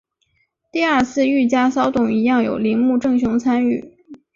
[0.71, 3.95] 第二次御家骚动一样有铃木正雄参与。